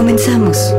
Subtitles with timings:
[0.00, 0.72] Comenzamos.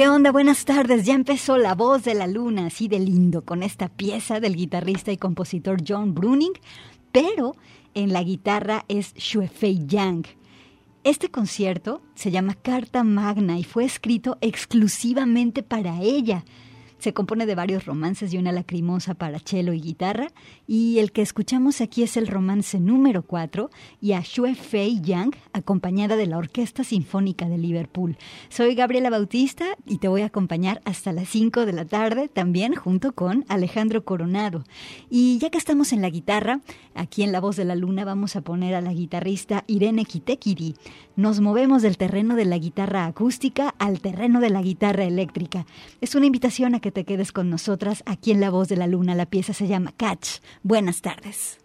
[0.00, 0.32] ¿Qué onda?
[0.32, 1.04] Buenas tardes.
[1.04, 5.12] Ya empezó La Voz de la Luna, así de lindo, con esta pieza del guitarrista
[5.12, 6.54] y compositor John Bruning.
[7.12, 7.54] pero
[7.92, 9.12] en la guitarra es
[9.52, 10.24] Fei Yang.
[11.04, 16.46] Este concierto se llama Carta Magna y fue escrito exclusivamente para ella.
[17.00, 20.28] Se compone de varios romances y una lacrimosa para cello y guitarra,
[20.66, 23.70] y el que escuchamos aquí es el romance número 4
[24.02, 28.18] y a Xue Fei Yang, acompañada de la Orquesta Sinfónica de Liverpool.
[28.50, 32.74] Soy Gabriela Bautista y te voy a acompañar hasta las 5 de la tarde, también
[32.74, 34.64] junto con Alejandro Coronado.
[35.08, 36.60] Y ya que estamos en la guitarra,
[36.94, 40.74] aquí en La Voz de la Luna vamos a poner a la guitarrista Irene Kitekiri.
[41.20, 45.66] Nos movemos del terreno de la guitarra acústica al terreno de la guitarra eléctrica.
[46.00, 48.86] Es una invitación a que te quedes con nosotras aquí en La Voz de la
[48.86, 49.14] Luna.
[49.14, 50.40] La pieza se llama Catch.
[50.62, 51.58] Buenas tardes.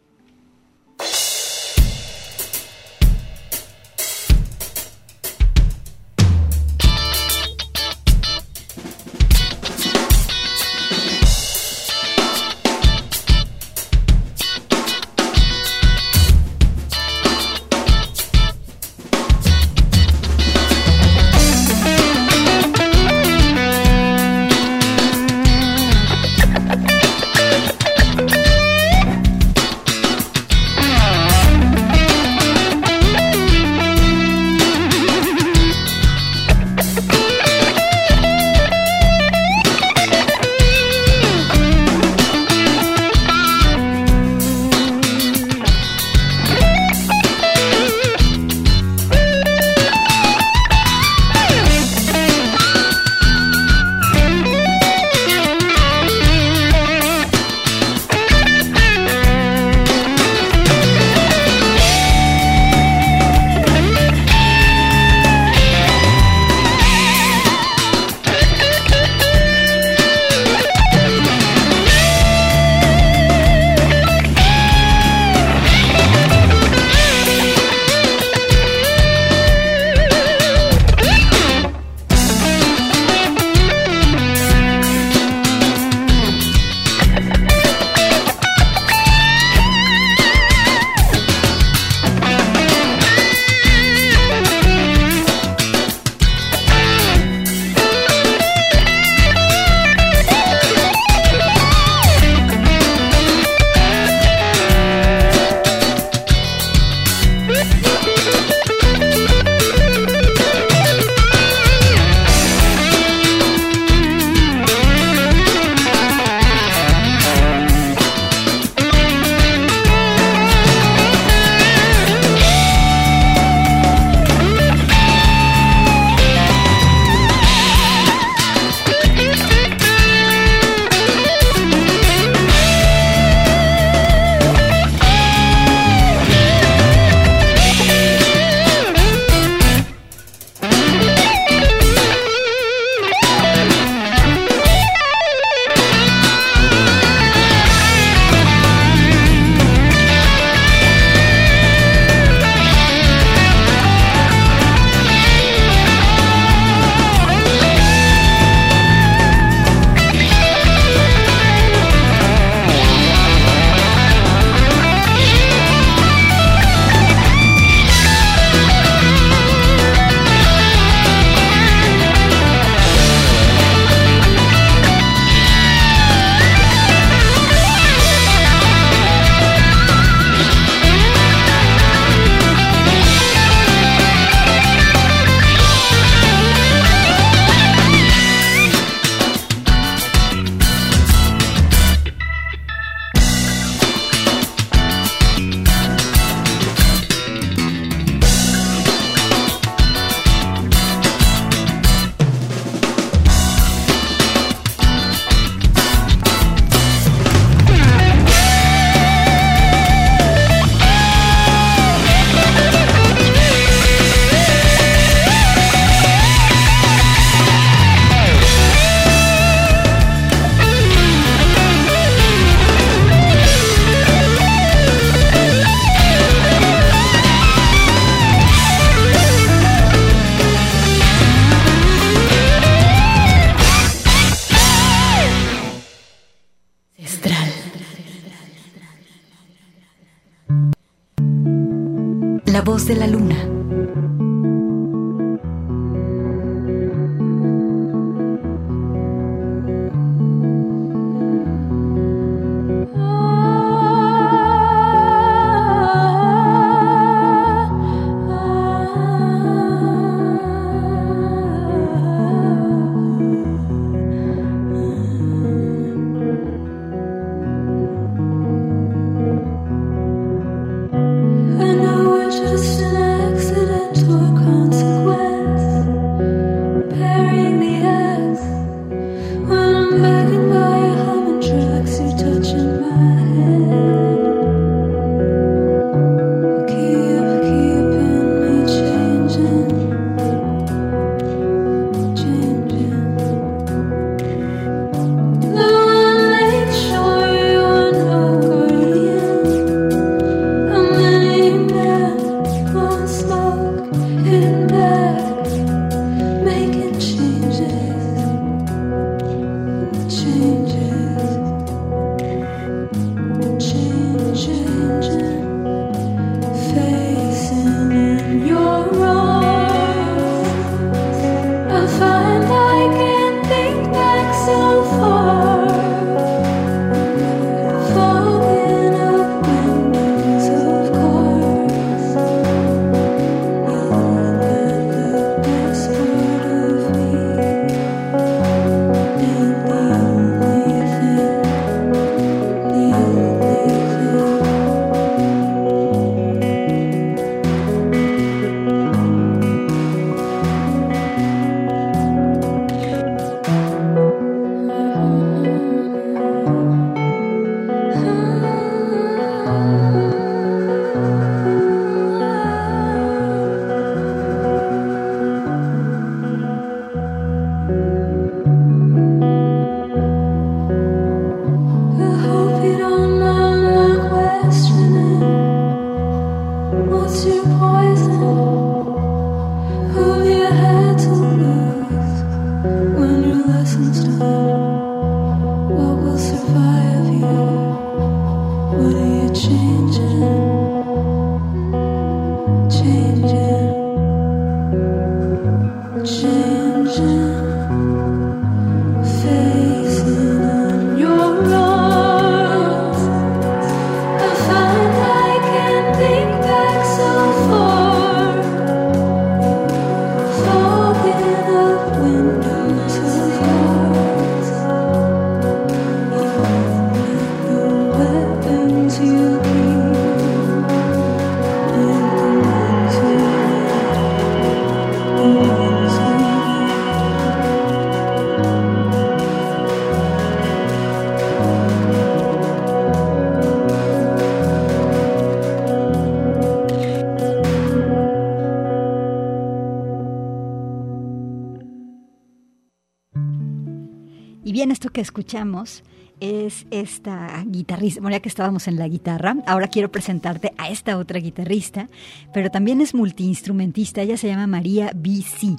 [444.96, 445.84] Que escuchamos
[446.22, 451.90] es esta guitarrista, bueno, que estábamos en la guitarra, ahora quiero presentarte esta otra guitarrista,
[452.34, 455.56] pero también es multiinstrumentista, ella se llama María BC.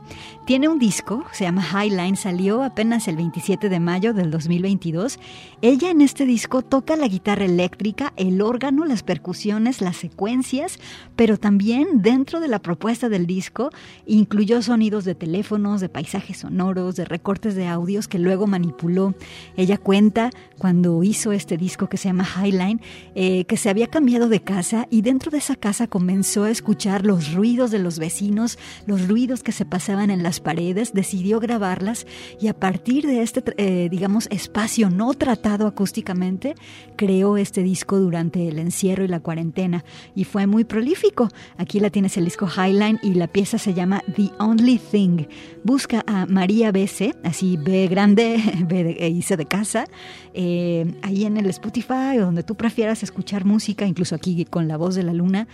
[0.46, 5.18] Tiene un disco, se llama Highline, salió apenas el 27 de mayo del 2022.
[5.62, 10.78] Ella en este disco toca la guitarra eléctrica, el órgano, las percusiones, las secuencias,
[11.16, 13.70] pero también dentro de la propuesta del disco
[14.06, 19.14] incluyó sonidos de teléfonos, de paisajes sonoros, de recortes de audios que luego manipuló.
[19.56, 22.80] Ella cuenta cuando hizo este disco que se llama Highline,
[23.14, 27.32] eh, que se había cambiado de casa dentro de esa casa comenzó a escuchar los
[27.32, 32.06] ruidos de los vecinos, los ruidos que se pasaban en las paredes, decidió grabarlas
[32.40, 36.54] y a partir de este, eh, digamos, espacio no tratado acústicamente,
[36.96, 39.84] creó este disco durante el encierro y la cuarentena
[40.14, 41.28] y fue muy prolífico.
[41.56, 45.26] Aquí la tienes el disco Highline y la pieza se llama The Only Thing.
[45.64, 49.86] Busca a María BC, así B grande, B de, e hice de casa,
[50.32, 54.76] eh, ahí en el Spotify o donde tú prefieras escuchar música, incluso aquí con la
[54.76, 55.48] voz de la luna.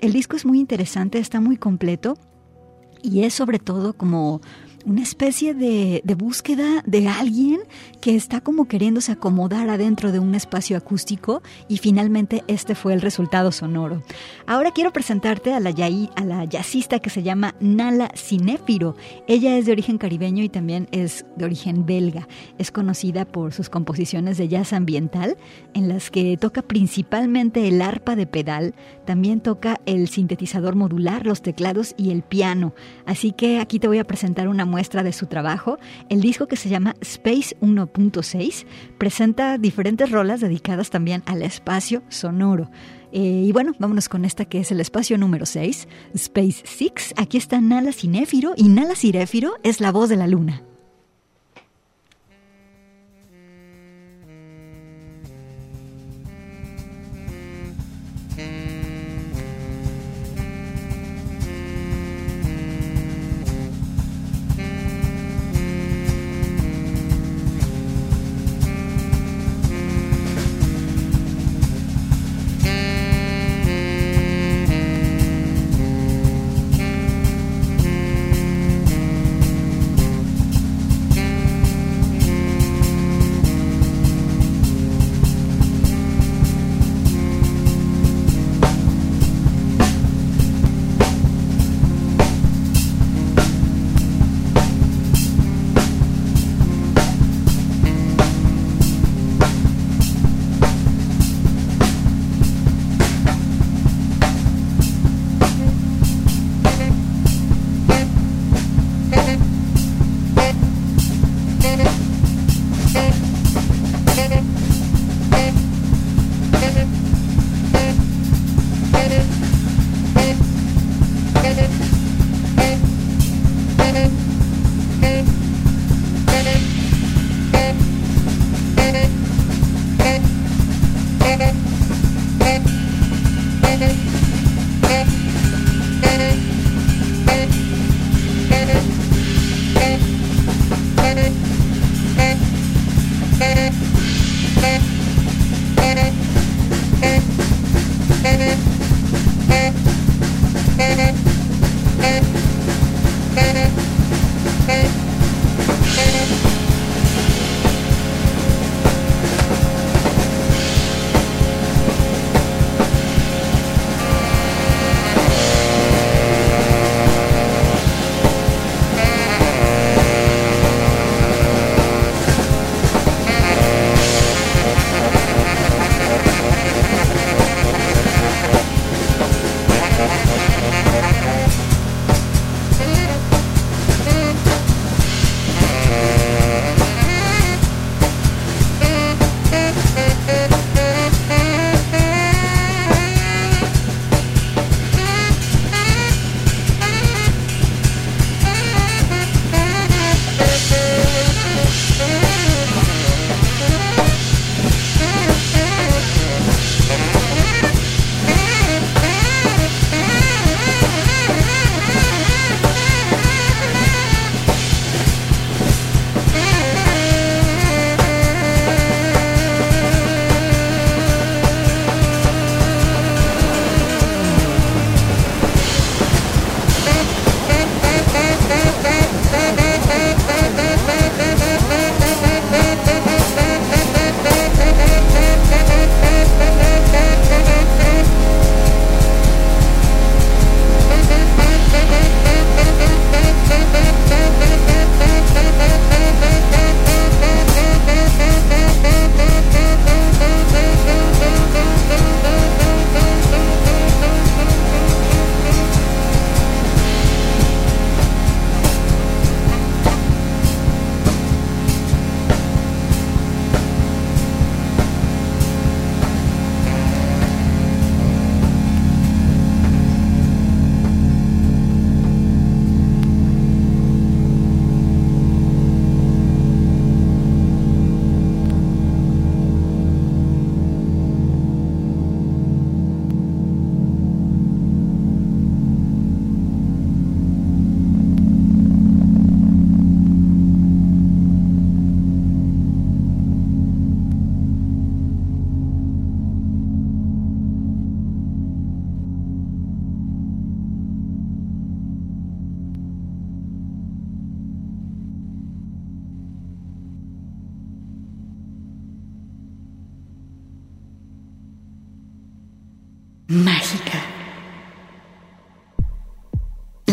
[0.00, 2.16] El disco es muy interesante, está muy completo
[3.02, 4.40] y es sobre todo como
[4.84, 7.60] una especie de, búsqueda de alguien
[8.00, 13.00] que está como queriéndose acomodar adentro de un espacio acústico y finalmente este fue el
[13.00, 14.02] resultado sonoro.
[14.46, 18.96] Ahora quiero presentarte a la, a la jazzista que se llama Nala Cinéfiro.
[19.26, 22.28] Ella es de origen caribeño y también es de origen belga.
[22.58, 25.36] Es conocida por sus composiciones de jazz ambiental
[25.74, 31.42] en las que toca principalmente el arpa de pedal, también toca el sintetizador modular, los
[31.42, 32.74] teclados y el piano.
[33.06, 35.78] Así que aquí te voy a presentar una muestra de su trabajo.
[36.08, 38.66] El disco que se llama Space 1.6
[38.98, 42.70] presenta diferentes rolas dedicadas también al espacio sonoro.
[43.10, 47.14] Eh, y bueno, vámonos con esta que es el espacio número 6, Space 6.
[47.16, 50.67] Aquí está Nala Cinéfiro y Nala Cinéfiro es la voz de la luna.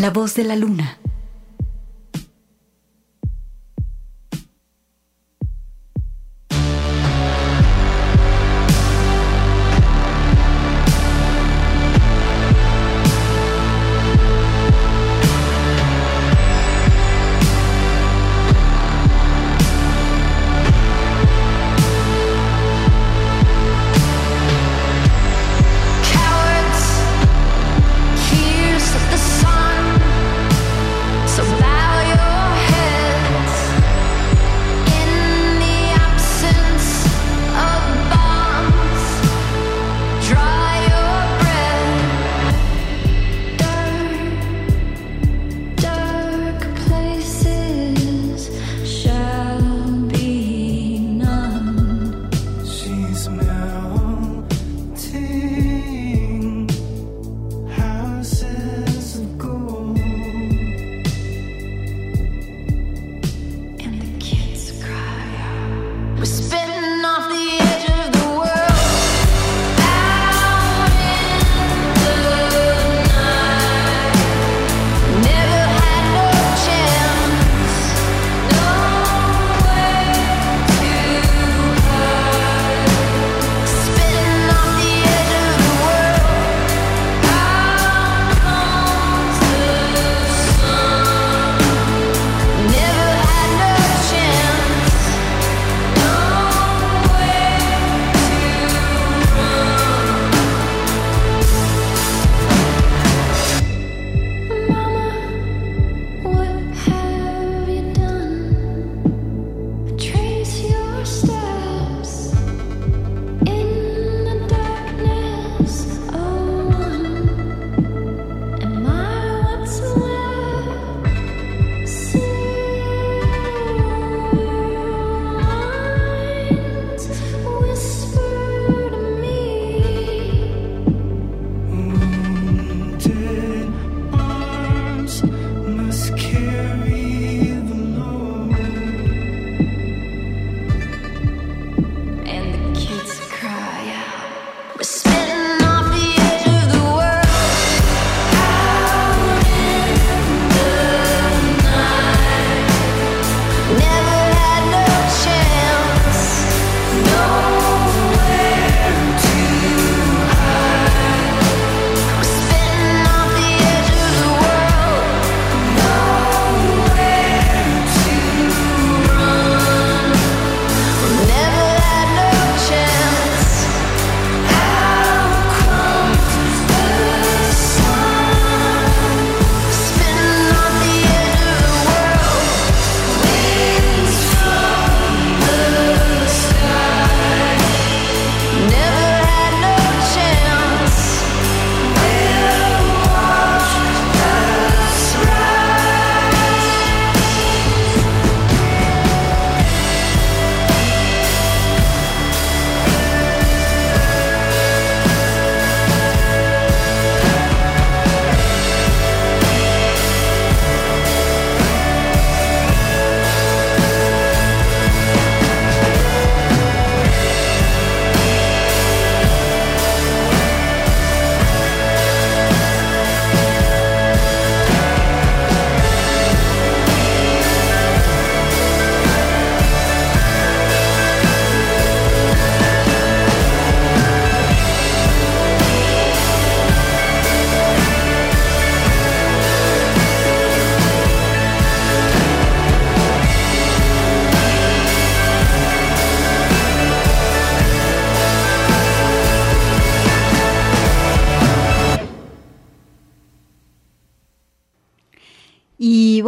[0.06, 1.05] La voz de la luna.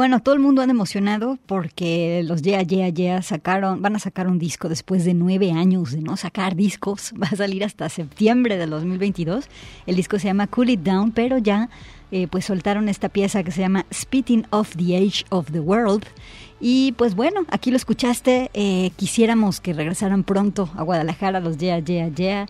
[0.09, 4.27] Bueno, todo el mundo anda emocionado porque los Yeah Yeah Yeah sacaron, van a sacar
[4.27, 7.12] un disco después de nueve años de no sacar discos.
[7.23, 9.51] Va a salir hasta septiembre del 2022.
[9.85, 11.68] El disco se llama Cool It Down, pero ya
[12.11, 16.07] eh, pues soltaron esta pieza que se llama Spitting of the Age of the World.
[16.59, 18.51] Y pues bueno, aquí lo escuchaste.
[18.55, 22.47] Eh, quisiéramos que regresaran pronto a Guadalajara los Yeah Yeah Yeah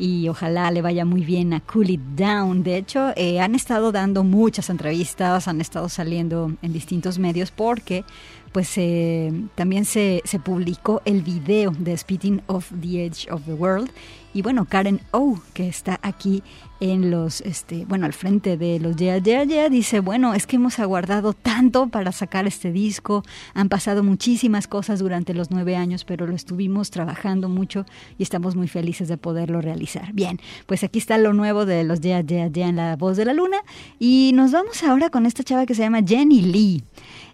[0.00, 2.62] y ojalá le vaya muy bien a Cool It Down.
[2.62, 8.04] De hecho, eh, han estado dando muchas entrevistas, han estado saliendo en distintos medios porque
[8.52, 13.90] pues eh, también se, publicó el video de Speeding of the Edge of the World
[14.32, 16.42] y bueno, Karen O, que está aquí
[16.78, 20.56] en los, este, bueno, al frente de los Yeah, Yeah, Yeah, dice, bueno, es que
[20.56, 26.04] hemos aguardado tanto para sacar este disco, han pasado muchísimas cosas durante los nueve años,
[26.04, 27.84] pero lo estuvimos trabajando mucho
[28.18, 30.12] y estamos muy felices de poderlo realizar.
[30.12, 33.24] Bien, pues aquí está lo nuevo de los Yeah, Yeah, Yeah en la voz de
[33.24, 33.58] la luna
[33.98, 36.84] y nos vamos ahora con esta chava que se llama Jenny Lee.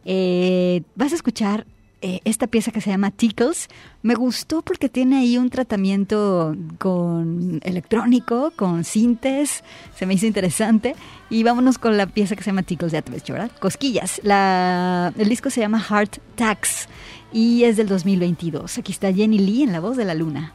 [0.07, 1.67] Eh, vas a escuchar
[2.01, 3.69] eh, esta pieza que se llama Tickles.
[4.03, 9.65] Me gustó porque tiene ahí un tratamiento con electrónico, con sintes,
[9.97, 10.95] se me hizo interesante.
[11.31, 13.51] Y vámonos con la pieza que se llama Tickles, ya te ves, ¿verdad?
[13.59, 14.21] Cosquillas.
[14.23, 16.89] La, el disco se llama Heart Tax
[17.33, 18.79] y es del 2022.
[18.79, 20.55] Aquí está Jenny Lee en La Voz de la Luna.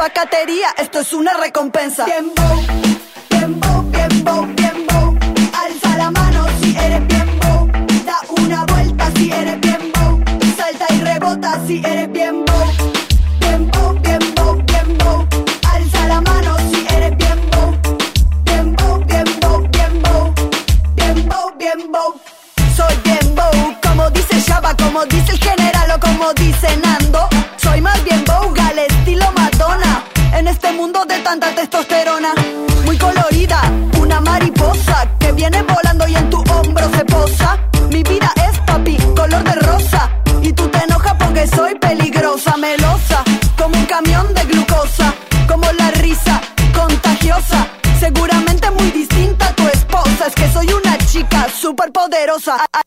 [0.00, 2.06] Pacatería, esto es una recompensa.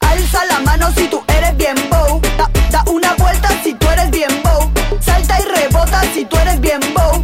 [0.01, 2.19] Alza la mano si tú eres bien bow.
[2.37, 4.69] Da, da una vuelta si tú eres bien bow.
[4.99, 7.23] Salta y rebota si tú eres bien bow.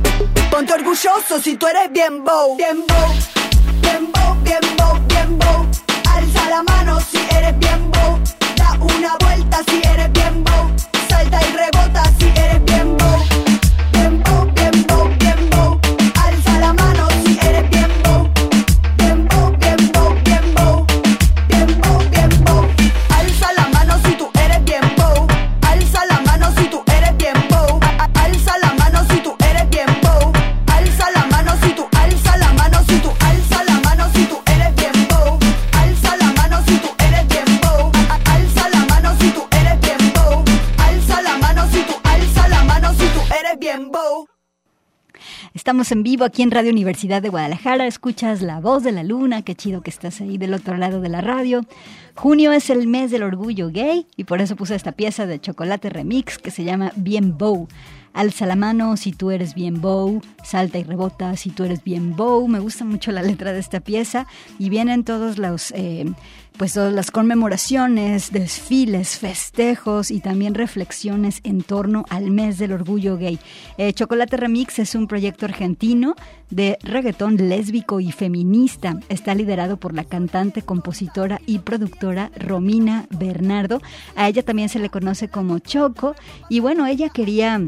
[0.49, 2.56] Ponte orgulloso si tú eres bien bow.
[2.56, 3.38] Bien bow.
[45.69, 47.86] Estamos en vivo aquí en Radio Universidad de Guadalajara.
[47.86, 49.43] Escuchas la voz de la luna.
[49.43, 51.63] Qué chido que estás ahí del otro lado de la radio.
[52.15, 55.91] Junio es el mes del orgullo gay y por eso puse esta pieza de chocolate
[55.91, 57.67] remix que se llama Bien Bow.
[58.13, 62.15] Alza la mano si tú eres bien bow, salta y rebota si tú eres bien
[62.15, 62.48] bow.
[62.48, 66.06] Me gusta mucho la letra de esta pieza y vienen todos los, eh,
[66.58, 73.17] pues todas las conmemoraciones, desfiles, festejos y también reflexiones en torno al mes del orgullo
[73.17, 73.39] gay.
[73.78, 76.15] Eh, Chocolate Remix es un proyecto argentino
[76.50, 79.00] de reggaetón lésbico y feminista.
[79.08, 83.82] Está liderado por la cantante, compositora y productora Romina Bernardo.
[84.15, 86.15] A ella también se le conoce como Choco
[86.50, 87.62] y bueno, ella quería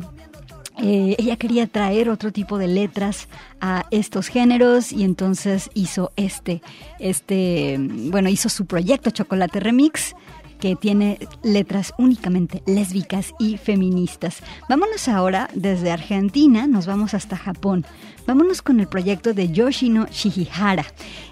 [0.78, 3.28] eh, ella quería traer otro tipo de letras
[3.60, 6.62] a estos géneros y entonces hizo este,
[7.00, 10.16] este, bueno, hizo su proyecto Chocolate Remix
[10.62, 14.38] que tiene letras únicamente lésbicas y feministas.
[14.70, 17.84] Vámonos ahora desde Argentina, nos vamos hasta Japón.
[18.28, 20.86] Vámonos con el proyecto de Yoshino Shihihara.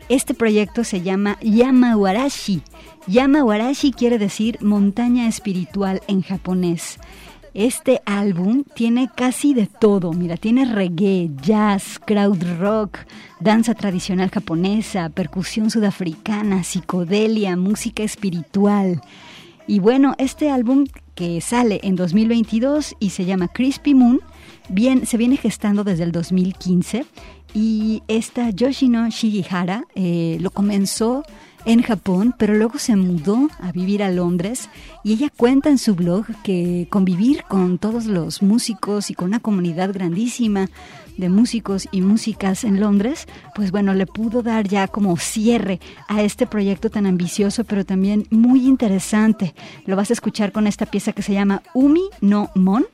[0.10, 2.63] Este proyecto se llama Yamawarashi.
[3.06, 6.99] Yamawarashi quiere decir montaña espiritual en japonés.
[7.53, 12.99] Este álbum tiene casi de todo, mira, tiene reggae, jazz, crowd rock,
[13.39, 19.01] danza tradicional japonesa, percusión sudafricana, psicodelia, música espiritual.
[19.67, 20.85] Y bueno, este álbum
[21.15, 24.21] que sale en 2022 y se llama Crispy Moon,
[24.69, 27.05] bien, se viene gestando desde el 2015
[27.53, 31.23] y esta Yoshino Shigihara eh, lo comenzó
[31.65, 34.69] en Japón, pero luego se mudó a vivir a Londres
[35.04, 39.39] y ella cuenta en su blog que convivir con todos los músicos y con una
[39.39, 40.69] comunidad grandísima
[41.17, 46.24] de músicos y músicas en Londres, pues bueno, le pudo dar ya como cierre a
[46.24, 49.54] este proyecto tan ambicioso, pero también muy interesante.
[49.86, 52.86] Lo vas a escuchar con esta pieza que se llama Umi no Mon.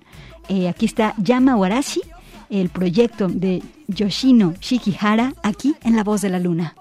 [0.49, 2.01] Eh, aquí está Yama Warashi,
[2.49, 6.75] el proyecto de Yoshino Shikihara, aquí en La Voz de la Luna.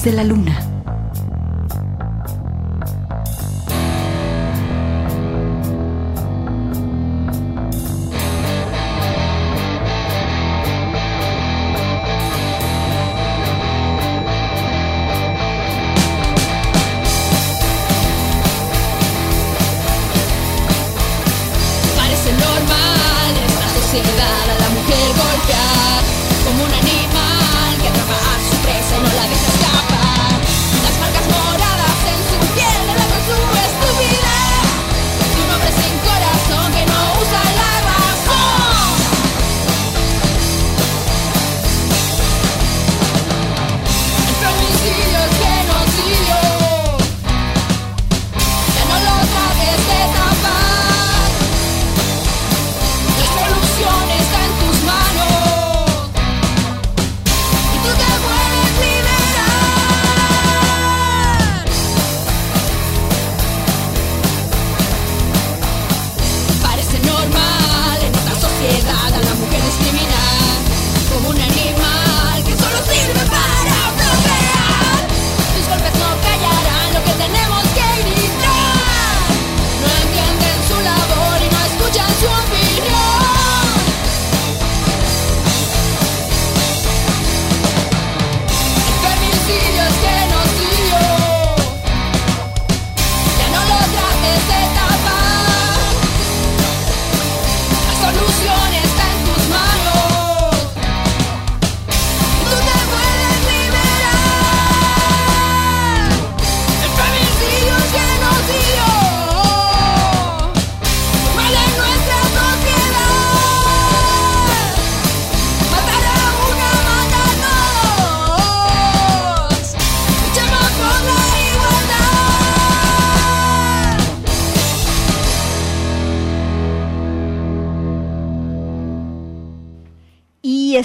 [0.00, 0.71] De la luna.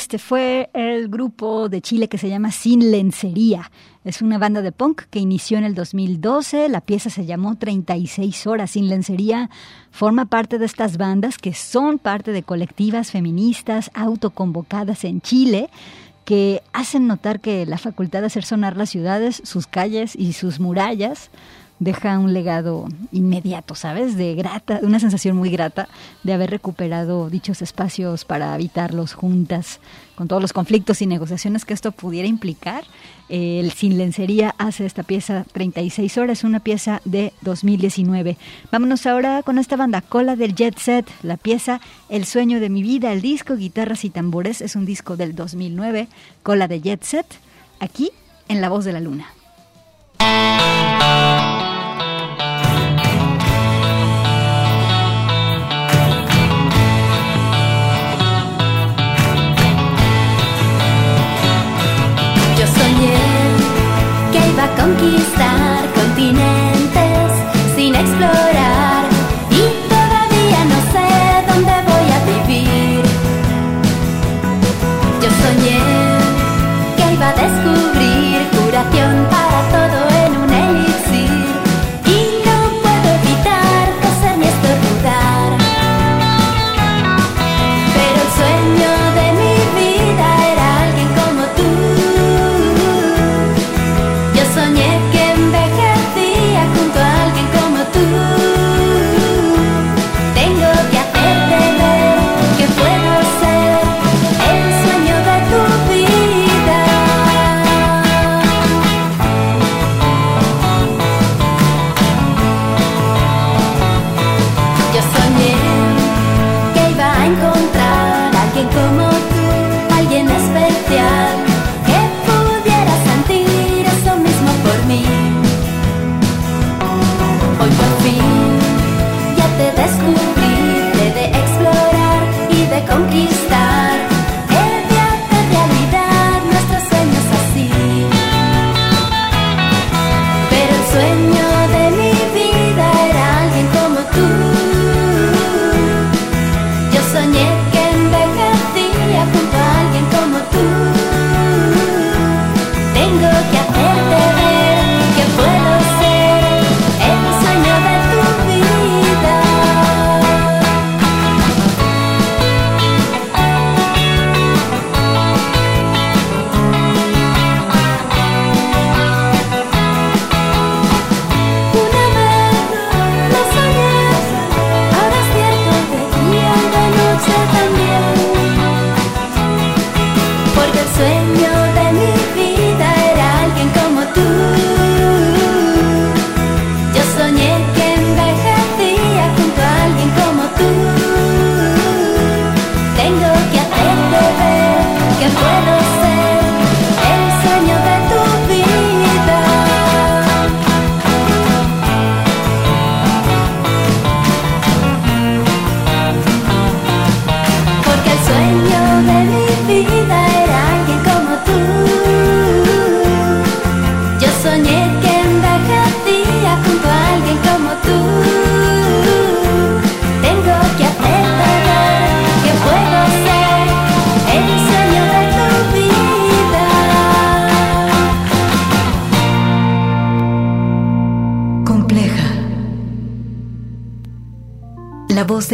[0.08, 3.70] Este fue el grupo de Chile que se llama Sin Lencería.
[4.06, 6.70] Es una banda de punk que inició en el 2012.
[6.70, 8.72] La pieza se llamó 36 horas.
[8.72, 9.50] Sin Lencería
[9.92, 15.70] forma parte de estas bandas que son parte de colectivas feministas autoconvocadas en Chile
[16.24, 20.62] que hacen notar que la facultad de hacer sonar las ciudades, sus calles y sus
[20.62, 21.32] murallas
[21.80, 24.18] deja un legado inmediato, ¿sabes?
[24.18, 25.88] De grata, una sensación muy grata
[26.24, 29.80] de haber recuperado dichos espacios para habitarlos juntas,
[30.16, 32.84] con todos los conflictos y negociaciones que esto pudiera implicar.
[33.30, 38.38] El Sin Lencería hace esta pieza 36 horas, una pieza de 2019.
[38.72, 42.82] Vámonos ahora con esta banda, Cola del Jet Set, la pieza El sueño de mi
[42.82, 46.08] vida, el disco Guitarras y Tambores, es un disco del 2009,
[46.42, 47.28] Cola de Jet Set,
[47.80, 48.12] aquí
[48.48, 49.28] en La Voz de la Luna.
[64.88, 66.57] Conquistar continentes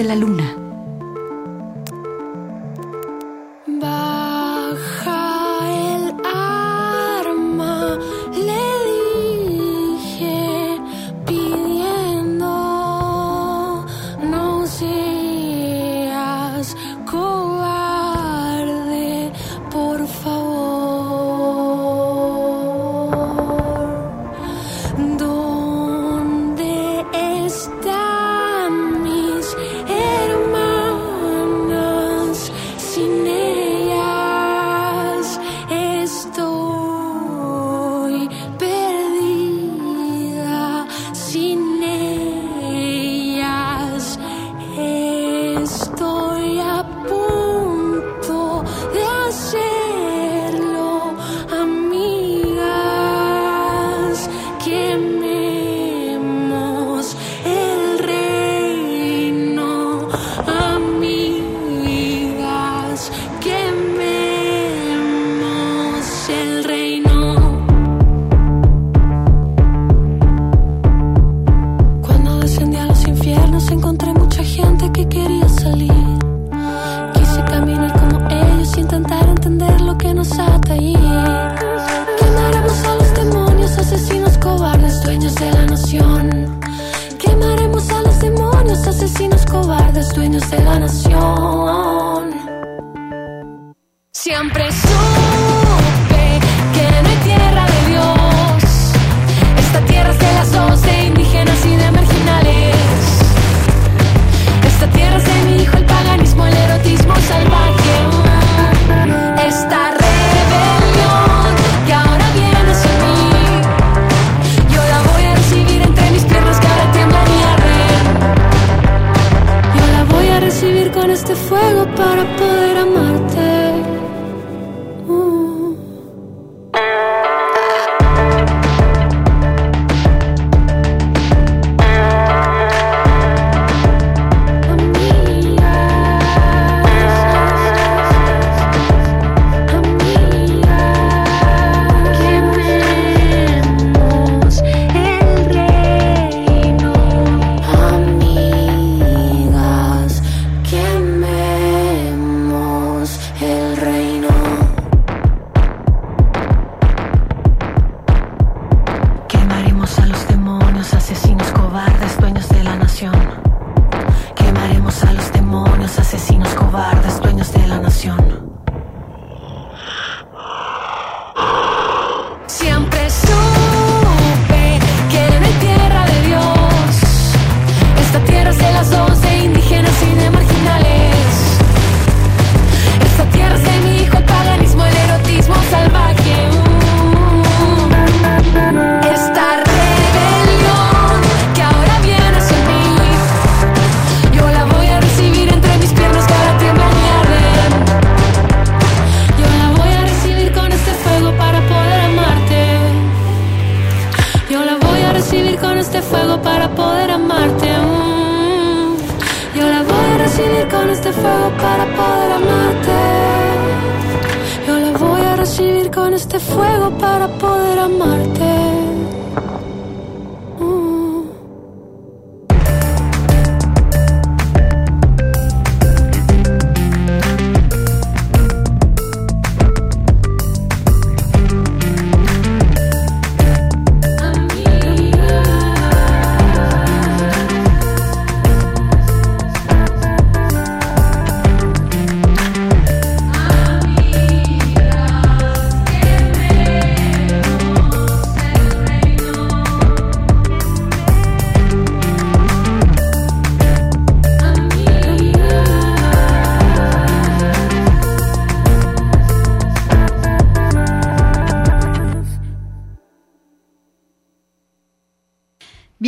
[0.03, 0.52] de la luna.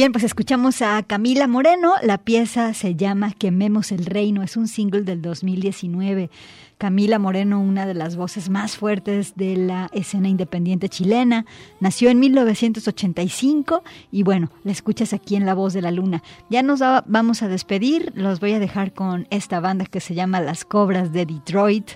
[0.06, 1.94] Bien, pues escuchamos a Camila Moreno.
[2.04, 4.44] La pieza se llama Quememos el Reino.
[4.44, 6.30] Es un single del 2019.
[6.78, 11.48] Camila Moreno, una de las voces más fuertes de la escena independiente chilena,
[11.80, 13.82] nació en 1985
[14.12, 16.22] y bueno, la escuchas aquí en La Voz de la Luna.
[16.52, 18.12] Ya nos va- vamos a despedir.
[18.14, 21.90] Los voy a dejar con esta banda que se llama Las Cobras de Detroit.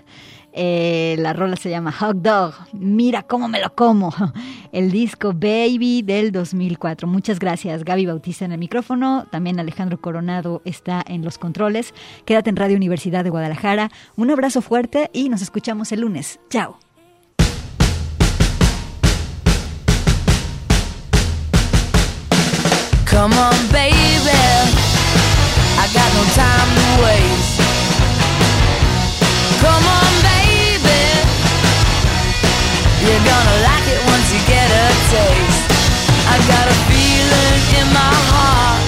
[0.53, 2.53] Eh, la rola se llama Hot Dog.
[2.73, 4.13] Mira cómo me lo como.
[4.71, 7.07] El disco Baby del 2004.
[7.07, 9.27] Muchas gracias, Gaby Bautista en el micrófono.
[9.31, 11.93] También Alejandro Coronado está en los controles.
[12.25, 13.91] Quédate en Radio Universidad de Guadalajara.
[14.15, 16.39] Un abrazo fuerte y nos escuchamos el lunes.
[16.49, 16.77] Chao.
[23.09, 24.39] Come on, baby.
[25.77, 27.48] I got no time to waste.
[33.09, 35.65] You're gonna like it once you get a taste.
[36.29, 38.85] I got a feeling in my heart.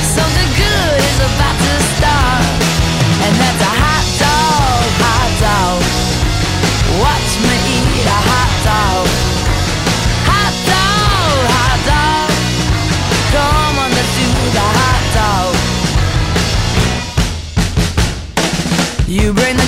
[0.00, 2.48] Something good is about to start.
[3.20, 5.84] And that's a hot dog, hot dog.
[6.96, 9.04] Watch me eat a hot dog.
[10.32, 12.32] Hot dog, hot dog.
[13.36, 15.52] Come on, let's do the hot dog.
[19.12, 19.61] You bring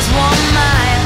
[0.00, 0.99] just one man.